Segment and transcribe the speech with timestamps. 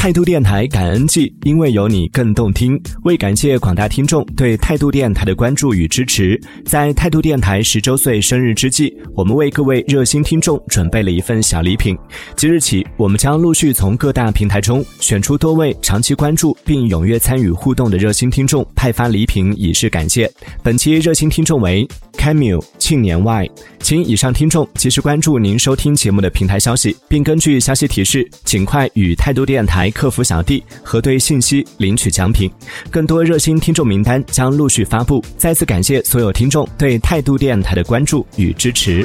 [0.00, 2.80] 态度电台感恩季，因为有你更动听。
[3.04, 11.94] 为感谢广大听众对态度电台的关注与支持，在态度电台十周岁生日之际，我们为各位热心听众准备了一份小礼品。
[12.34, 20.26] 即日起，我们将陆续从各大平台中选出多位长期关注并踊跃参与互动的热心听众，派发礼品以示感谢。
[20.62, 29.89] 本期热心听众为 Camille 庆年 Y，请以上听众及时关注您收听节目的平台消息，并根据消息提示，尽快与态度电台。
[29.90, 32.50] 客服小弟核对信息，领取奖品。
[32.90, 35.24] 更多热心听众名单将陆续发布。
[35.36, 39.04] 再次感谢所有听众对态度电台的关注与支持。